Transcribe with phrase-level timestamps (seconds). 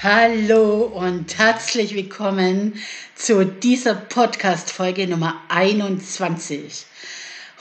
[0.00, 2.80] Hallo und herzlich willkommen
[3.16, 6.86] zu dieser Podcast-Folge Nummer 21.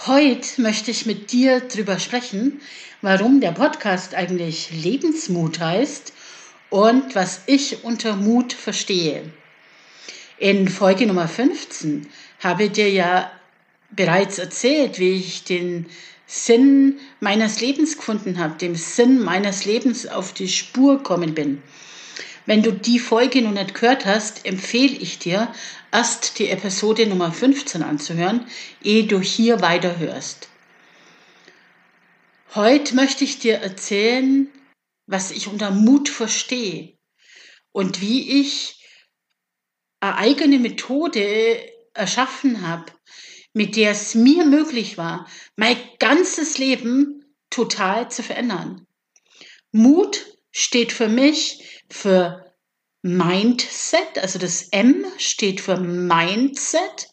[0.06, 2.62] Heute möchte ich mit dir darüber sprechen,
[3.02, 6.14] warum der Podcast eigentlich Lebensmut heißt
[6.70, 9.24] und was ich unter Mut verstehe.
[10.38, 12.08] In Folge Nummer 15
[12.42, 13.32] habe ich dir ja
[13.90, 15.88] bereits erzählt, wie ich den
[16.28, 21.64] Sinn meines Lebens gefunden habe, dem Sinn meines Lebens auf die Spur kommen bin.
[22.48, 25.54] Wenn du die Folge noch nicht gehört hast, empfehle ich dir,
[25.92, 28.48] erst die Episode Nummer 15 anzuhören,
[28.82, 30.48] ehe du hier weiterhörst.
[32.56, 34.50] Heute möchte ich dir erzählen,
[35.08, 36.98] was ich unter Mut verstehe
[37.74, 38.82] und wie ich
[40.00, 42.86] eine eigene Methode erschaffen habe,
[43.52, 48.88] mit der es mir möglich war, mein ganzes Leben total zu verändern.
[49.74, 52.44] Mut steht für mich für
[53.04, 57.10] Mindset, also das M steht für Mindset,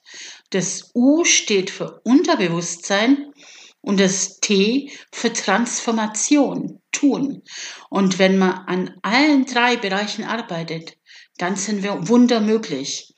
[0.48, 3.34] das U steht für Unterbewusstsein
[3.82, 7.42] und das T für Transformation, tun.
[7.90, 10.96] Und wenn man an allen drei Bereichen arbeitet,
[11.36, 13.14] dann sind wir Wunder möglich.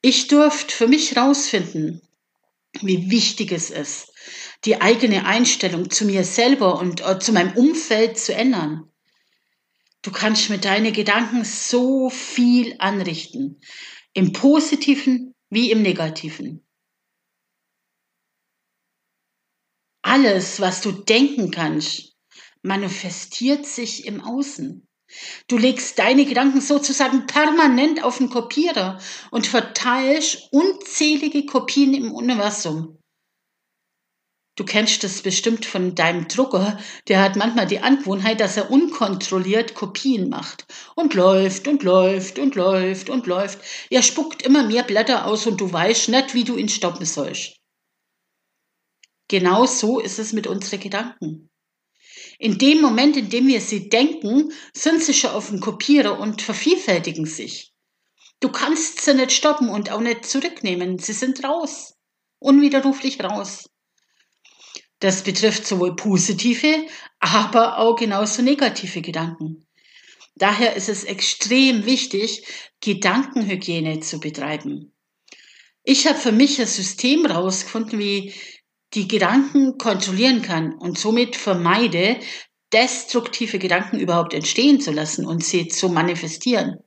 [0.00, 2.02] Ich durfte für mich herausfinden,
[2.82, 4.12] wie wichtig es ist,
[4.64, 8.90] die eigene Einstellung zu mir selber und äh, zu meinem Umfeld zu ändern.
[10.04, 13.58] Du kannst mit deinen Gedanken so viel anrichten,
[14.12, 16.62] im positiven wie im negativen.
[20.02, 22.16] Alles, was du denken kannst,
[22.60, 24.86] manifestiert sich im Außen.
[25.48, 29.00] Du legst deine Gedanken sozusagen permanent auf den Kopierer
[29.30, 32.98] und verteilst unzählige Kopien im Universum.
[34.56, 36.78] Du kennst das bestimmt von deinem Drucker.
[37.08, 40.66] Der hat manchmal die Angewohnheit, dass er unkontrolliert Kopien macht.
[40.94, 43.58] Und läuft und läuft und läuft und läuft.
[43.90, 47.56] Er spuckt immer mehr Blätter aus und du weißt nicht, wie du ihn stoppen sollst.
[49.26, 51.50] Genau so ist es mit unseren Gedanken.
[52.38, 56.42] In dem Moment, in dem wir sie denken, sind sie schon auf dem Kopierer und
[56.42, 57.72] vervielfältigen sich.
[58.38, 60.98] Du kannst sie nicht stoppen und auch nicht zurücknehmen.
[60.98, 61.94] Sie sind raus.
[62.38, 63.70] Unwiderruflich raus.
[65.04, 66.86] Das betrifft sowohl positive,
[67.20, 69.66] aber auch genauso negative Gedanken.
[70.34, 72.46] Daher ist es extrem wichtig,
[72.80, 74.94] Gedankenhygiene zu betreiben.
[75.82, 78.32] Ich habe für mich ein System rausgefunden, wie
[78.94, 82.18] die Gedanken kontrollieren kann und somit vermeide,
[82.72, 86.78] destruktive Gedanken überhaupt entstehen zu lassen und sie zu manifestieren.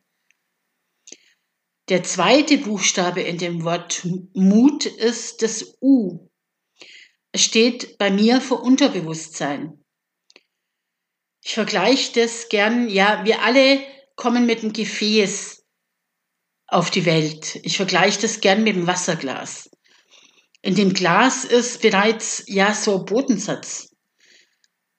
[1.90, 6.27] Der zweite Buchstabe in dem Wort Mut ist das U
[7.36, 9.84] steht bei mir für Unterbewusstsein.
[11.44, 13.82] Ich vergleiche das gern, ja, wir alle
[14.16, 15.64] kommen mit einem Gefäß
[16.68, 17.60] auf die Welt.
[17.64, 19.70] Ich vergleiche das gern mit dem Wasserglas.
[20.62, 23.96] In dem Glas ist bereits, ja, so Bodensatz.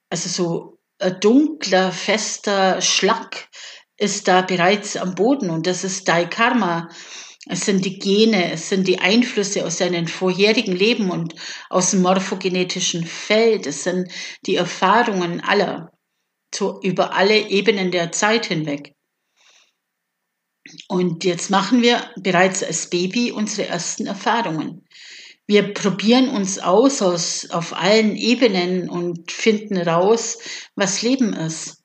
[0.08, 3.48] Also so ein dunkler, fester Schlag
[3.98, 6.88] ist da bereits am Boden und das ist Daikarma.
[7.50, 11.34] Es sind die Gene, es sind die Einflüsse aus seinen vorherigen Leben und
[11.70, 14.12] aus dem morphogenetischen Feld, es sind
[14.44, 15.90] die Erfahrungen aller,
[16.52, 18.92] zu, über alle Ebenen der Zeit hinweg.
[20.88, 24.86] Und jetzt machen wir bereits als Baby unsere ersten Erfahrungen.
[25.46, 30.38] Wir probieren uns aus, aus auf allen Ebenen und finden raus,
[30.76, 31.82] was Leben ist.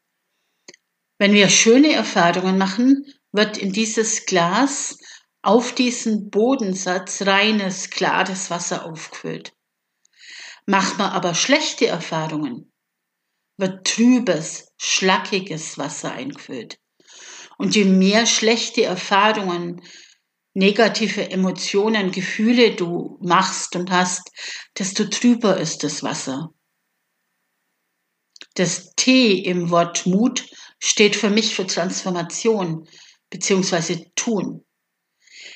[1.17, 4.97] Wenn wir schöne Erfahrungen machen, wird in dieses Glas
[5.43, 9.53] auf diesen Bodensatz reines, klares Wasser aufgefüllt.
[10.65, 12.71] Macht man aber schlechte Erfahrungen,
[13.57, 16.79] wird trübes, schlackiges Wasser eingefüllt.
[17.57, 19.81] Und je mehr schlechte Erfahrungen,
[20.53, 24.31] negative Emotionen, Gefühle du machst und hast,
[24.79, 26.53] desto trüber ist das Wasser.
[28.55, 30.45] Das T im Wort Mut
[30.79, 32.87] steht für mich für Transformation
[33.29, 34.63] beziehungsweise Tun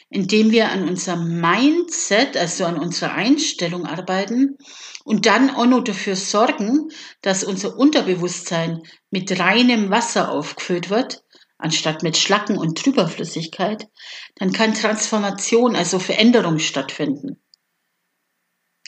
[0.10, 4.58] indem wir an unserem Mindset, also an unserer Einstellung arbeiten
[5.04, 6.90] und dann auch noch dafür sorgen,
[7.22, 11.24] dass unser Unterbewusstsein mit reinem Wasser aufgefüllt wird,
[11.58, 13.88] anstatt mit Schlacken und Trüberflüssigkeit,
[14.36, 17.42] dann kann Transformation, also Veränderung stattfinden.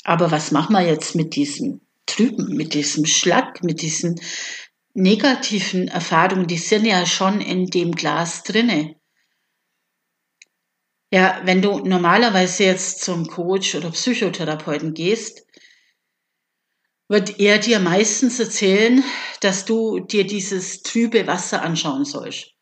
[0.03, 4.19] Aber was machen wir jetzt mit diesem Trüben, mit diesem Schlag, mit diesen
[4.93, 6.47] negativen Erfahrungen?
[6.47, 8.98] Die sind ja schon in dem Glas drinne.
[11.11, 15.43] Ja, wenn du normalerweise jetzt zum Coach oder Psychotherapeuten gehst,
[17.07, 19.03] wird er dir meistens erzählen,
[19.41, 22.53] dass du dir dieses trübe Wasser anschauen sollst.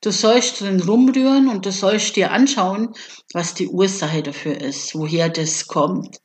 [0.00, 2.94] Du sollst drin rumrühren und du sollst dir anschauen,
[3.34, 6.18] was die Ursache dafür ist, woher das kommt,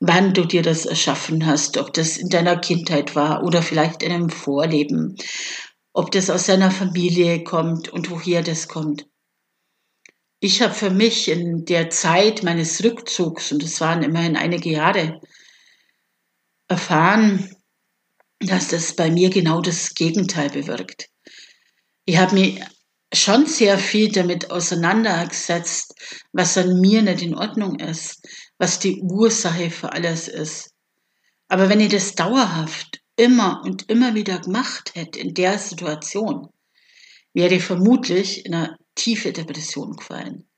[0.00, 4.12] wann du dir das erschaffen hast, ob das in deiner Kindheit war oder vielleicht in
[4.12, 5.16] einem Vorleben,
[5.92, 9.06] ob das aus deiner Familie kommt und woher das kommt.
[10.46, 15.20] Ich habe für mich in der Zeit meines Rückzugs, und es waren immerhin einige Jahre,
[16.68, 17.52] erfahren,
[18.38, 21.08] dass das bei mir genau das Gegenteil bewirkt.
[22.04, 22.60] Ich habe mich
[23.12, 25.96] schon sehr viel damit auseinandergesetzt,
[26.30, 28.24] was an mir nicht in Ordnung ist,
[28.56, 30.70] was die Ursache für alles ist.
[31.48, 36.50] Aber wenn ich das dauerhaft immer und immer wieder gemacht hätte in der Situation,
[37.34, 40.48] wäre ich vermutlich in eine tiefe Depression gefallen.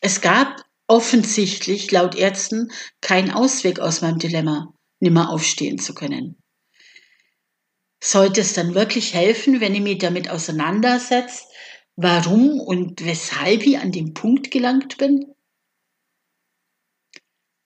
[0.00, 6.42] Es gab offensichtlich laut Ärzten keinen Ausweg aus meinem Dilemma nimmer aufstehen zu können.
[8.02, 11.44] Sollte es dann wirklich helfen, wenn ich mich damit auseinandersetze,
[11.96, 15.34] warum und weshalb ich an den Punkt gelangt bin?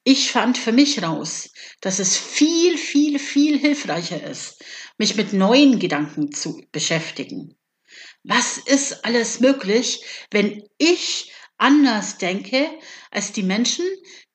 [0.04, 1.50] Ich fand für mich raus,
[1.80, 4.62] dass es viel, viel, viel hilfreicher ist,
[4.98, 7.56] mich mit neuen Gedanken zu beschäftigen.
[8.28, 12.68] Was ist alles möglich, wenn ich anders denke
[13.12, 13.84] als die Menschen,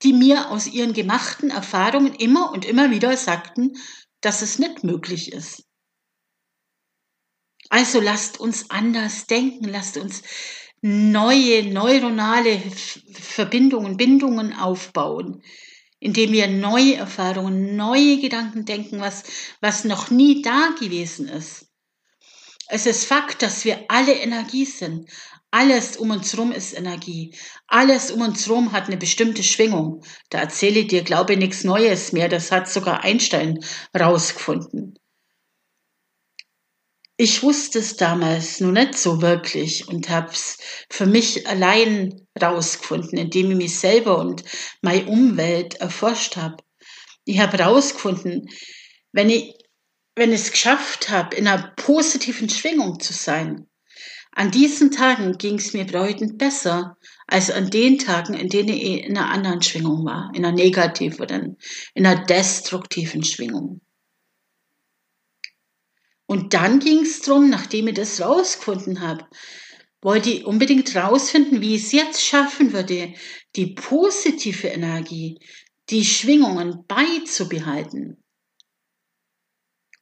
[0.01, 3.73] die mir aus ihren gemachten Erfahrungen immer und immer wieder sagten,
[4.21, 5.65] dass es nicht möglich ist.
[7.69, 10.23] Also lasst uns anders denken, lasst uns
[10.81, 12.59] neue neuronale
[13.13, 15.43] Verbindungen, Bindungen aufbauen,
[15.99, 19.23] indem wir neue Erfahrungen, neue Gedanken denken, was,
[19.59, 21.70] was noch nie da gewesen ist.
[22.73, 25.09] Es ist Fakt, dass wir alle Energie sind.
[25.51, 27.35] Alles um uns herum ist Energie.
[27.67, 30.05] Alles um uns herum hat eine bestimmte Schwingung.
[30.29, 32.29] Da erzähle ich dir, glaube ich, nichts Neues mehr.
[32.29, 33.59] Das hat sogar Einstein
[33.93, 34.97] rausgefunden.
[37.17, 40.57] Ich wusste es damals nur nicht so wirklich und habe es
[40.89, 44.45] für mich allein rausgefunden, indem ich mich selber und
[44.81, 46.63] meine Umwelt erforscht habe.
[47.25, 48.47] Ich habe rausgefunden,
[49.11, 49.55] wenn ich,
[50.15, 53.67] wenn ich es geschafft habe, in einer positiven Schwingung zu sein,
[54.33, 56.97] an diesen Tagen ging es mir bedeutend besser
[57.27, 61.57] als an den Tagen, in denen ich in einer anderen Schwingung war, in einer negativen,
[61.93, 63.81] in einer destruktiven Schwingung.
[66.25, 69.27] Und dann ging es darum, nachdem ich das rausgefunden habe,
[70.01, 73.13] wollte ich unbedingt rausfinden, wie ich es jetzt schaffen würde,
[73.57, 75.39] die positive Energie,
[75.89, 78.20] die Schwingungen beizubehalten.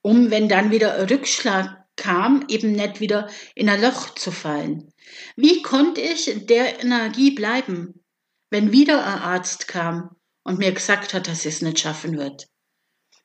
[0.02, 4.94] Um, wenn dann wieder Rückschlag kam, eben nicht wieder in ein Loch zu fallen.
[5.36, 8.04] Wie konnte ich in der Energie bleiben,
[8.50, 12.48] wenn wieder ein Arzt kam und mir gesagt hat, dass ich es nicht schaffen wird?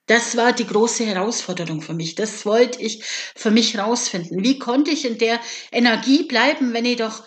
[0.07, 2.15] Das war die große Herausforderung für mich.
[2.15, 4.43] Das wollte ich für mich rausfinden.
[4.43, 5.41] Wie konnte ich in der
[5.73, 7.25] Energie bleiben, wenn ich doch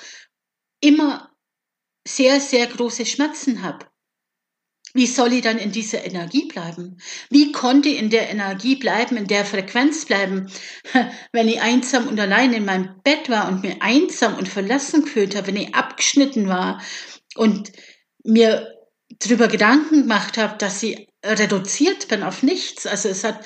[0.80, 1.32] immer
[2.08, 3.88] sehr, sehr große Schmerzen habe?
[4.98, 6.98] Wie soll ich dann in dieser Energie bleiben?
[7.30, 10.52] Wie konnte ich in der Energie bleiben, in der Frequenz bleiben,
[11.32, 15.36] wenn ich einsam und allein in meinem Bett war und mir einsam und verlassen gefühlt
[15.36, 16.82] habe, wenn ich abgeschnitten war
[17.36, 17.72] und
[18.24, 18.74] mir
[19.20, 22.88] darüber Gedanken gemacht habe, dass ich reduziert bin auf nichts.
[22.88, 23.46] Also es hat,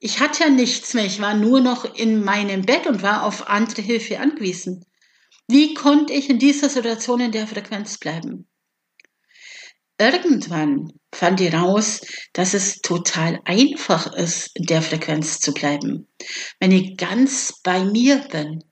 [0.00, 1.04] ich hatte ja nichts mehr.
[1.04, 4.84] Ich war nur noch in meinem Bett und war auf andere Hilfe angewiesen.
[5.46, 8.49] Wie konnte ich in dieser Situation in der Frequenz bleiben?
[10.00, 12.00] Irgendwann fand ich raus,
[12.32, 16.08] dass es total einfach ist, in der Frequenz zu bleiben.
[16.58, 18.64] Wenn ich ganz bei mir bin,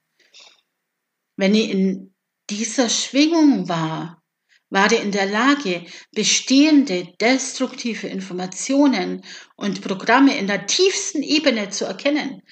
[1.37, 2.15] wenn ich in
[2.51, 4.23] dieser Schwingung war,
[4.71, 9.23] war ich in der Lage, bestehende destruktive Informationen
[9.57, 12.43] und Programme in der tiefsten Ebene zu erkennen.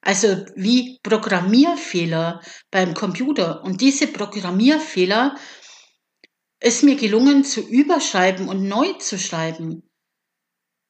[0.00, 3.62] Also wie Programmierfehler beim Computer.
[3.64, 5.36] Und diese Programmierfehler
[6.60, 9.88] es mir gelungen zu überschreiben und neu zu schreiben,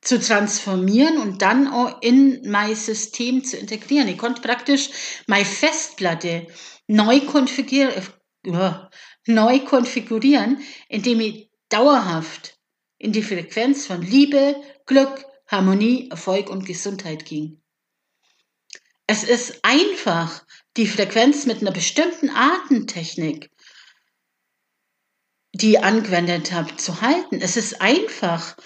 [0.01, 4.09] zu transformieren und dann auch in mein System zu integrieren.
[4.09, 4.91] Ich konnte praktisch
[5.27, 6.47] meine Festplatte
[6.87, 8.03] neu konfigurieren,
[8.45, 8.73] äh,
[9.27, 12.59] neu konfigurieren, indem ich dauerhaft
[12.99, 14.57] in die Frequenz von Liebe,
[14.87, 17.61] Glück, Harmonie, Erfolg und Gesundheit ging.
[19.07, 20.45] Es ist einfach,
[20.77, 23.51] die Frequenz mit einer bestimmten Atemtechnik
[25.61, 27.41] die angewendet habe, zu halten.
[27.41, 28.57] Es ist einfach,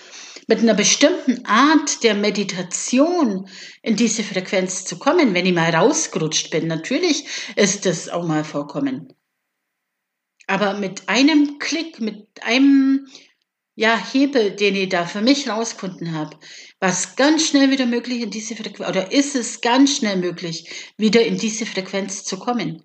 [0.48, 3.48] mit einer bestimmten Art der Meditation
[3.82, 6.66] in diese Frequenz zu kommen, wenn ich mal rausgerutscht bin.
[6.66, 9.12] Natürlich ist das auch mal vorkommen.
[10.46, 13.06] Aber mit einem Klick, mit einem
[13.74, 16.36] ja, Hebel, den ich da für mich rausgefunden habe,
[16.78, 20.92] war es ganz schnell wieder möglich, in diese Frequenz, oder ist es ganz schnell möglich,
[20.98, 22.82] wieder in diese Frequenz zu kommen.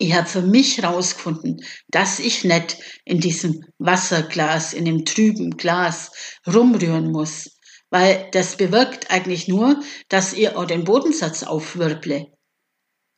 [0.00, 6.12] Ich habe für mich rausgefunden, dass ich nicht in diesem Wasserglas, in dem trüben Glas
[6.46, 7.58] rumrühren muss,
[7.90, 12.26] weil das bewirkt eigentlich nur, dass ihr auch den Bodensatz aufwirble.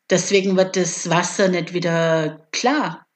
[0.09, 3.07] Deswegen wird das Wasser nicht wieder klar.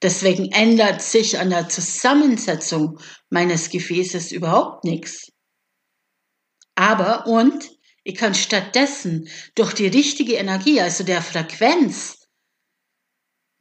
[0.00, 5.32] Deswegen ändert sich an der Zusammensetzung meines Gefäßes überhaupt nichts.
[6.76, 7.68] Aber und
[8.04, 12.17] ich kann stattdessen durch die richtige Energie, also der Frequenz,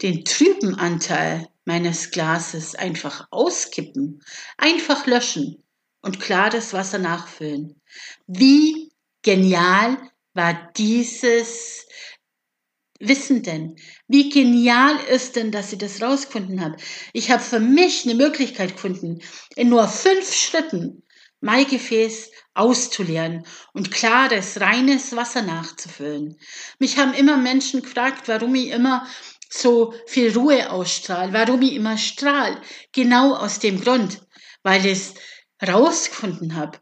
[0.02, 4.24] den trüben Anteil meines Glases einfach auskippen,
[4.58, 5.64] einfach löschen
[6.02, 7.82] und klares Wasser nachfüllen.
[8.28, 9.98] Wie genial
[10.34, 11.86] war dieses
[13.00, 13.76] Wissen denn?
[14.08, 16.78] Wie genial ist denn, dass ich das rausgefunden habe?
[17.14, 19.20] Ich habe für mich eine Möglichkeit gefunden,
[19.56, 21.04] in nur fünf Schritten
[21.40, 26.40] mein Gefäß auszuleeren und klares, reines Wasser nachzufüllen.
[26.80, 29.06] Mich haben immer Menschen gefragt, warum ich immer
[29.50, 32.62] so viel Ruhe ausstrahle, warum ich immer strahl.
[32.92, 34.22] Genau aus dem Grund,
[34.64, 35.14] weil ich es
[35.68, 36.80] rausgefunden habe,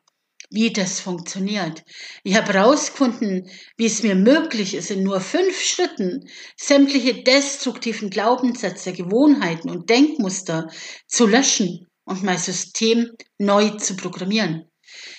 [0.49, 1.83] wie das funktioniert.
[2.23, 8.93] Ich habe rausgefunden, wie es mir möglich ist, in nur fünf Schritten sämtliche destruktiven Glaubenssätze,
[8.93, 10.69] Gewohnheiten und Denkmuster
[11.07, 14.69] zu löschen und mein System neu zu programmieren.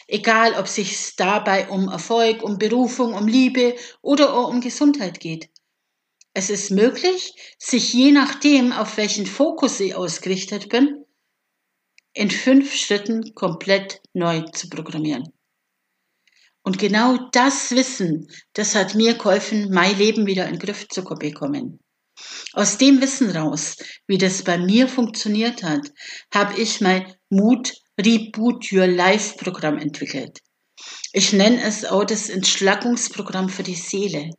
[0.09, 5.51] Egal, ob es sich dabei um Erfolg, um Berufung, um Liebe oder um Gesundheit geht.
[6.39, 11.07] Es ist möglich, sich je nachdem, auf welchen Fokus ich ausgerichtet bin,
[12.13, 15.33] in fünf Schritten komplett neu zu programmieren.
[16.63, 21.05] Und genau das Wissen, das hat mir geholfen, mein Leben wieder in den Griff zu
[21.05, 21.81] bekommen.
[22.53, 25.91] Aus dem Wissen raus, wie das bei mir funktioniert hat,
[26.35, 30.41] habe ich mein Mut Reboot Your Life Programm entwickelt.
[31.15, 34.33] Ich nenne es auch das Entschlackungsprogramm für die Seele.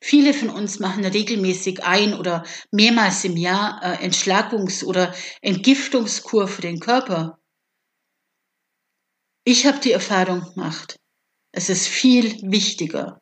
[0.00, 6.62] Viele von uns machen regelmäßig ein oder mehrmals im Jahr äh, Entschlackungs- oder Entgiftungskur für
[6.62, 7.38] den Körper.
[9.44, 10.98] Ich habe die Erfahrung gemacht,
[11.52, 13.20] es ist viel wichtiger,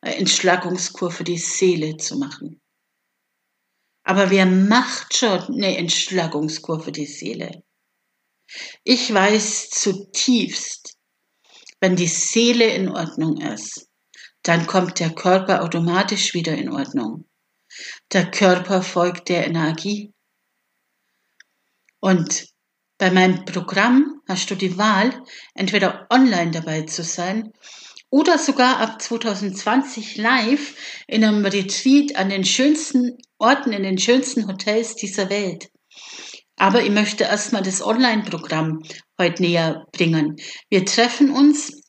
[0.00, 2.60] eine Entschlackungskur für die Seele zu machen.
[4.04, 7.64] Aber wer macht schon eine Entschlackungskur für die Seele?
[8.82, 10.98] Ich weiß zutiefst,
[11.80, 13.88] wenn die Seele in Ordnung ist,
[14.44, 17.24] dann kommt der Körper automatisch wieder in Ordnung.
[18.12, 20.12] Der Körper folgt der Energie.
[21.98, 22.46] Und
[22.98, 25.24] bei meinem Programm hast du die Wahl,
[25.54, 27.52] entweder online dabei zu sein
[28.10, 30.76] oder sogar ab 2020 live
[31.08, 35.70] in einem Retreat an den schönsten Orten, in den schönsten Hotels dieser Welt.
[36.56, 38.82] Aber ich möchte erstmal das Online-Programm
[39.18, 40.36] heute näher bringen.
[40.68, 41.83] Wir treffen uns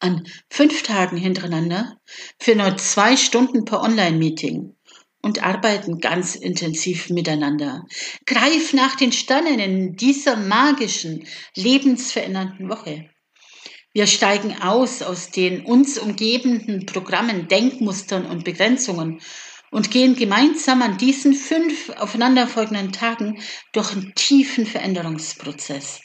[0.00, 1.98] an fünf Tagen hintereinander
[2.38, 4.74] für nur zwei Stunden per Online-Meeting
[5.22, 7.86] und arbeiten ganz intensiv miteinander.
[8.26, 13.08] Greif nach den Sternen in dieser magischen, lebensverändernden Woche.
[13.94, 19.20] Wir steigen aus aus den uns umgebenden Programmen, Denkmustern und Begrenzungen
[19.70, 23.40] und gehen gemeinsam an diesen fünf aufeinanderfolgenden Tagen
[23.72, 26.00] durch einen tiefen Veränderungsprozess.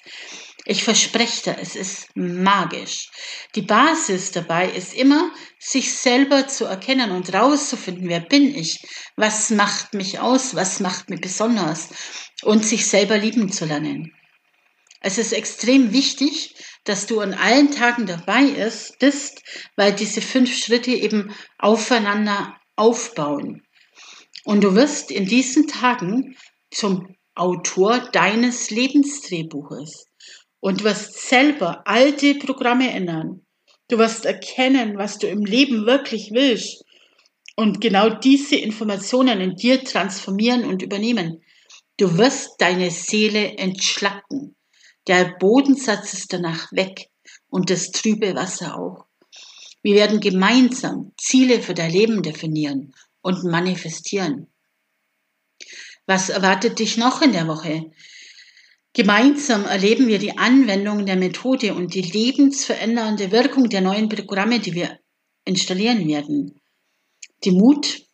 [0.70, 3.10] Ich verspreche dir, es ist magisch.
[3.56, 8.78] Die Basis dabei ist immer, sich selber zu erkennen und rauszufinden, wer bin ich,
[9.16, 11.88] was macht mich aus, was macht mich besonders
[12.44, 14.12] und sich selber lieben zu lernen.
[15.00, 19.44] Es ist extrem wichtig, dass du an allen Tagen dabei ist, bist,
[19.78, 23.66] weil diese fünf Schritte eben aufeinander aufbauen.
[24.44, 26.36] Und du wirst in diesen Tagen
[26.72, 30.07] zum Autor deines Lebensdrehbuches
[30.60, 33.46] und wirst selber alte Programme ändern.
[33.90, 36.84] Du wirst erkennen, was du im Leben wirklich willst
[37.56, 41.42] und genau diese Informationen in dir transformieren und übernehmen.
[41.98, 44.56] Du wirst deine Seele entschlacken.
[45.08, 47.10] Der Bodensatz ist danach weg
[47.50, 49.06] und das trübe Wasser auch.
[49.82, 54.48] Wir werden gemeinsam Ziele für dein Leben definieren und manifestieren.
[56.06, 57.92] Was erwartet dich noch in der Woche?
[58.94, 64.74] Gemeinsam erleben wir die Anwendung der Methode und die lebensverändernde Wirkung der neuen Programme, die
[64.74, 65.00] wir
[65.46, 66.60] installieren werden.
[67.44, 68.08] Die Mut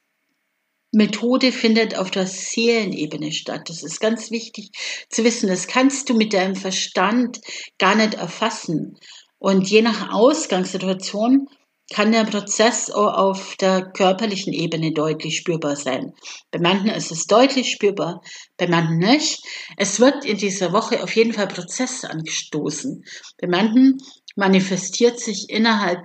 [0.93, 3.67] Methode findet auf der Seelenebene statt.
[3.67, 4.69] Das ist ganz wichtig
[5.09, 5.47] zu wissen.
[5.47, 7.41] Das kannst du mit deinem Verstand
[7.79, 8.99] gar nicht erfassen.
[9.39, 11.47] Und je nach Ausgangssituation
[11.91, 16.13] kann der Prozess auch auf der körperlichen Ebene deutlich spürbar sein.
[16.51, 18.21] Bei manchen ist es deutlich spürbar,
[18.57, 19.43] bei manchen nicht.
[19.77, 23.03] Es wird in dieser Woche auf jeden Fall Prozess angestoßen.
[23.39, 23.97] Bei manchen
[24.35, 25.99] manifestiert sich innerhalb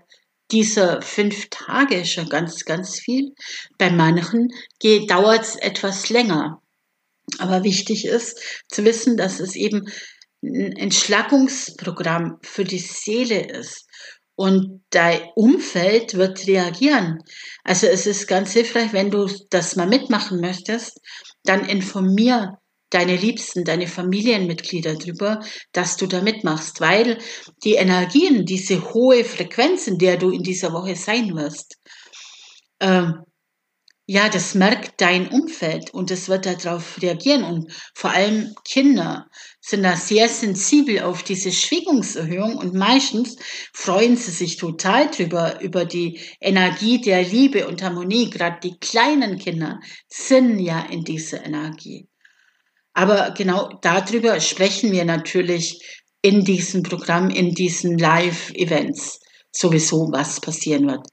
[0.51, 3.35] dieser fünf Tage schon ganz, ganz viel.
[3.77, 4.49] Bei manchen
[4.83, 6.63] dauert es etwas länger.
[7.39, 9.89] Aber wichtig ist zu wissen, dass es eben
[10.43, 13.87] ein Entschlackungsprogramm für die Seele ist.
[14.39, 17.19] Und dein Umfeld wird reagieren.
[17.65, 21.01] Also es ist ganz hilfreich, wenn du das mal mitmachen möchtest,
[21.43, 22.57] dann informier
[22.91, 25.41] deine Liebsten, deine Familienmitglieder drüber,
[25.73, 27.19] dass du da mitmachst, weil
[27.65, 31.77] die Energien, diese hohe Frequenz, in der du in dieser Woche sein wirst,
[32.79, 33.09] äh,
[34.11, 39.27] ja, das merkt dein Umfeld und es wird darauf reagieren und vor allem Kinder
[39.61, 43.37] sind da sehr sensibel auf diese Schwingungserhöhung und meistens
[43.75, 48.31] freuen sie sich total drüber, über die Energie der Liebe und Harmonie.
[48.31, 52.09] Gerade die kleinen Kinder sind ja in dieser Energie.
[52.95, 59.21] Aber genau darüber sprechen wir natürlich in diesem Programm, in diesen Live-Events
[59.53, 61.07] sowieso, was passieren wird.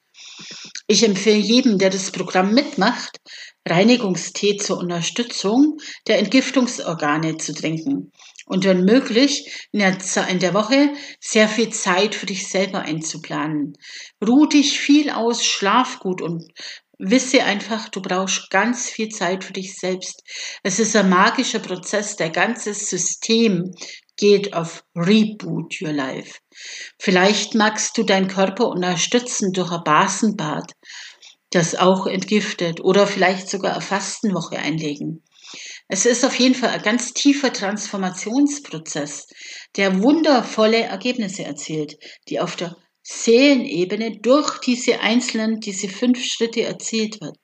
[0.88, 3.18] Ich empfehle jedem, der das Programm mitmacht,
[3.68, 5.77] Reinigungstee zur Unterstützung
[6.08, 8.12] der Entgiftungsorgane zu trinken
[8.46, 13.74] und wenn möglich in der, Woche sehr viel Zeit für dich selber einzuplanen.
[14.25, 16.44] Ruh dich viel aus, schlaf gut und
[16.98, 20.24] Wisse einfach, du brauchst ganz viel Zeit für dich selbst.
[20.63, 22.15] Es ist ein magischer Prozess.
[22.15, 23.74] Der ganze System
[24.17, 26.39] geht auf Reboot Your Life.
[27.00, 30.72] Vielleicht magst du deinen Körper unterstützen durch ein Basenbad,
[31.50, 35.24] das auch entgiftet, oder vielleicht sogar eine Fastenwoche einlegen.
[35.88, 39.27] Es ist auf jeden Fall ein ganz tiefer Transformationsprozess,
[39.75, 41.97] der wundervolle Ergebnisse erzielt,
[42.28, 47.38] die auf der Seelenebene durch diese einzelnen, diese fünf Schritte erzielt wird.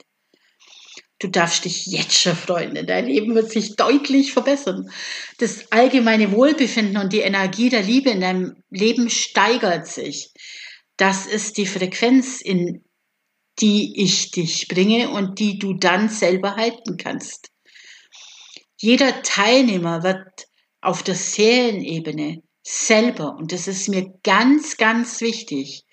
[1.21, 2.73] Du darfst dich jetzt schon freuen.
[2.87, 4.89] Dein Leben wird sich deutlich verbessern.
[5.37, 10.33] Das allgemeine Wohlbefinden und die Energie der Liebe in deinem Leben steigert sich.
[10.97, 12.83] Das ist die Frequenz, in
[13.59, 17.51] die ich dich bringe und die du dann selber halten kannst.
[18.77, 20.47] Jeder Teilnehmer wird
[20.81, 25.85] auf der Seelenebene selber, und das ist mir ganz, ganz wichtig,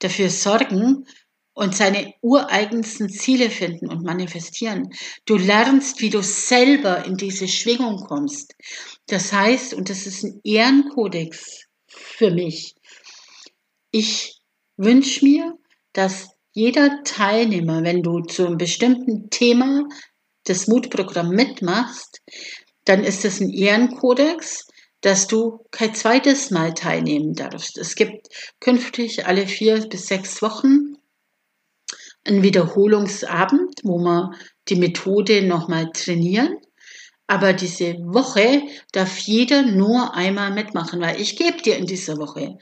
[0.00, 1.06] dafür sorgen
[1.54, 4.90] und seine ureigensten Ziele finden und manifestieren.
[5.26, 8.54] Du lernst, wie du selber in diese Schwingung kommst.
[9.06, 12.74] Das heißt, und das ist ein Ehrenkodex für mich,
[13.94, 14.40] ich
[14.78, 15.54] wünsche mir,
[15.92, 19.86] dass jeder Teilnehmer, wenn du zu einem bestimmten Thema
[20.44, 22.20] das Mutprogramm mitmachst,
[22.84, 24.66] dann ist es ein Ehrenkodex,
[25.02, 27.76] dass du kein zweites Mal teilnehmen darfst.
[27.76, 28.28] Es gibt
[28.60, 30.96] künftig alle vier bis sechs Wochen
[32.24, 34.32] einen Wiederholungsabend, wo wir
[34.68, 36.56] die Methode nochmal trainieren.
[37.26, 42.58] Aber diese Woche darf jeder nur einmal mitmachen, weil ich gebe dir in dieser Woche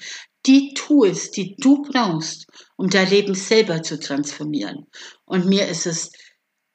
[0.47, 2.47] die Tools, die du brauchst,
[2.77, 4.87] um dein Leben selber zu transformieren.
[5.25, 6.13] Und mir ist es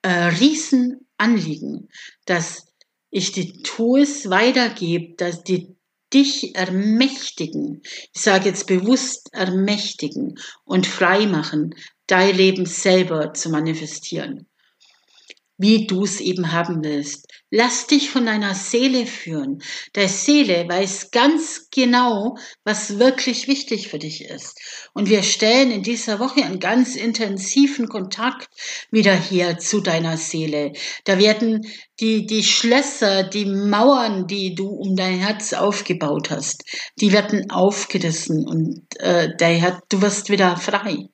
[0.01, 1.89] ein Riesenanliegen,
[2.25, 2.67] dass
[3.09, 5.75] ich die Tools weitergebe, dass die
[6.13, 7.81] dich ermächtigen,
[8.13, 11.73] ich sage jetzt bewusst ermächtigen und frei machen,
[12.07, 14.47] dein Leben selber zu manifestieren
[15.57, 17.27] wie du es eben haben willst.
[17.49, 19.61] Lass dich von deiner Seele führen.
[19.93, 24.59] Deine Seele weiß ganz genau, was wirklich wichtig für dich ist.
[24.93, 28.49] Und wir stellen in dieser Woche einen ganz intensiven Kontakt
[28.91, 30.73] wieder her zu deiner Seele.
[31.05, 31.65] Da werden
[32.01, 36.65] die, die Schlösser, die Mauern, die du um dein Herz aufgebaut hast,
[36.99, 41.07] die werden aufgerissen und äh, dein Herz, du wirst wieder frei.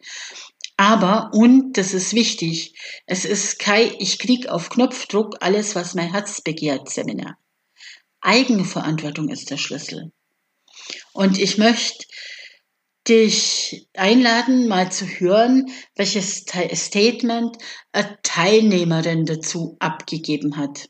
[0.78, 6.12] Aber, und das ist wichtig, es ist kein, ich krieg auf Knopfdruck alles, was mein
[6.12, 7.38] Herz begehrt, Seminar.
[8.22, 10.12] Eigenverantwortung ist der Schlüssel.
[11.14, 12.06] Und ich möchte
[13.08, 17.58] dich einladen, mal zu hören, welches Statement
[17.92, 20.90] eine Teilnehmerin dazu abgegeben hat.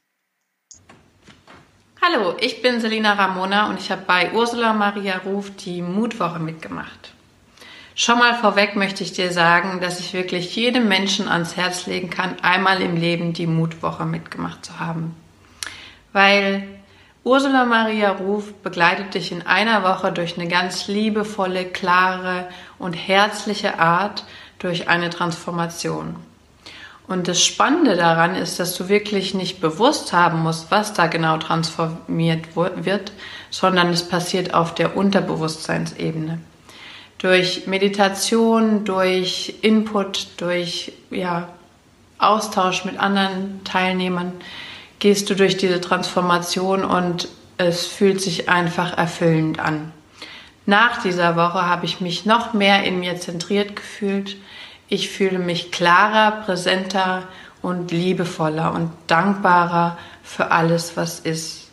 [2.02, 7.14] Hallo, ich bin Selina Ramona und ich habe bei Ursula Maria Ruf die Mutwoche mitgemacht.
[7.94, 12.10] Schon mal vorweg möchte ich dir sagen, dass ich wirklich jedem Menschen ans Herz legen
[12.10, 15.16] kann, einmal im Leben die Mutwoche mitgemacht zu haben.
[16.14, 16.64] Weil
[17.24, 22.48] Ursula Maria Ruf begleitet dich in einer Woche durch eine ganz liebevolle, klare
[22.80, 24.24] und herzliche Art
[24.58, 26.16] durch eine Transformation.
[27.08, 31.38] Und das Spannende daran ist, dass du wirklich nicht bewusst haben musst, was da genau
[31.38, 33.12] transformiert wird,
[33.50, 36.40] sondern es passiert auf der Unterbewusstseinsebene.
[37.22, 41.50] Durch Meditation, durch Input, durch ja,
[42.18, 44.34] Austausch mit anderen Teilnehmern
[44.98, 49.94] gehst du durch diese Transformation und es fühlt sich einfach erfüllend an.
[50.66, 54.38] Nach dieser Woche habe ich mich noch mehr in mir zentriert gefühlt.
[54.88, 57.28] Ich fühle mich klarer, präsenter
[57.62, 61.70] und liebevoller und dankbarer für alles, was ist.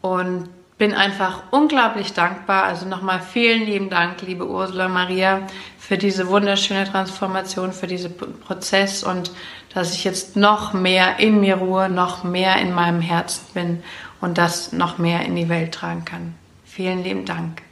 [0.00, 0.48] Und
[0.78, 2.64] bin einfach unglaublich dankbar.
[2.64, 5.46] Also nochmal vielen lieben Dank, liebe Ursula Maria,
[5.78, 9.30] für diese wunderschöne Transformation, für diesen Prozess und
[9.72, 13.82] dass ich jetzt noch mehr in mir ruhe, noch mehr in meinem Herzen bin
[14.20, 16.34] und das noch mehr in die Welt tragen kann.
[16.64, 17.62] Vielen lieben Dank.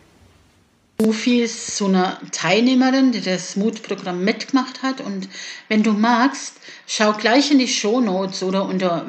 [1.00, 5.00] Sophie ist so eine Teilnehmerin, die das Mutprogramm mitgemacht hat.
[5.00, 5.28] Und
[5.68, 9.06] wenn du magst, schau gleich in die Show Notes oder unter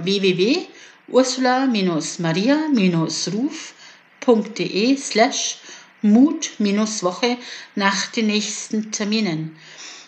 [4.25, 5.57] www.ursula-maria-ruf.de slash
[6.01, 7.37] Mut-Woche
[7.75, 9.55] nach den nächsten Terminen.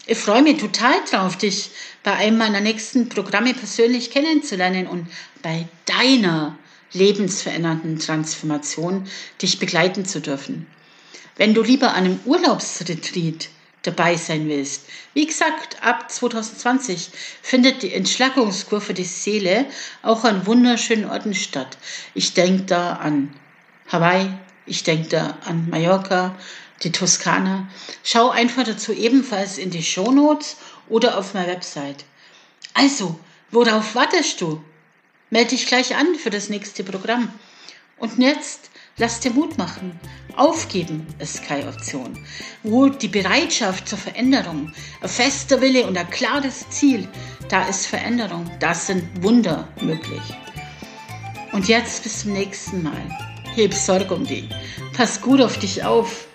[0.08, 1.72] Ich freue mich total drauf, dich
[2.04, 5.08] bei einem meiner nächsten Programme persönlich kennenzulernen und
[5.42, 6.58] bei deiner
[6.92, 9.08] lebensverändernden Transformation
[9.42, 10.68] dich begleiten zu dürfen.
[11.38, 13.50] Wenn du lieber an einem Urlaubsretreat
[13.82, 17.10] dabei sein willst, wie gesagt, ab 2020
[17.42, 19.66] findet die Entschlackungskurve der Seele
[20.02, 21.78] auch an wunderschönen Orten statt.
[22.14, 23.34] Ich denke da an
[23.88, 24.32] Hawaii,
[24.66, 26.36] ich denke da an Mallorca,
[26.84, 27.68] die Toskana.
[28.04, 30.58] Schau einfach dazu ebenfalls in die Shownotes
[30.90, 32.06] oder auf meiner Website.
[32.74, 33.20] Also,
[33.52, 34.64] worauf wartest du?
[35.30, 37.32] Melde dich gleich an für das nächste Programm.
[37.98, 40.00] Und jetzt lass dir Mut machen.
[40.36, 42.20] Aufgeben ist keine Option.
[42.64, 47.08] Wo die Bereitschaft zur Veränderung, ein fester Wille und ein klares Ziel,
[47.50, 50.22] da ist Veränderung, da sind Wunder möglich.
[51.54, 53.35] Und jetzt bis zum nächsten Mal.
[53.56, 54.50] Heb Sorge um dich.
[54.92, 56.28] Pass gut auf dich auf.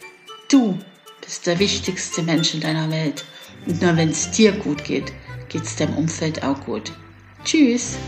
[0.49, 0.79] Du
[1.21, 3.27] bist der wichtigste Mensch in deiner Welt.
[3.67, 5.13] Und nur wenn es dir gut geht,
[5.51, 6.93] geht es deinem Umfeld auch gut.
[7.45, 7.99] Tschüss.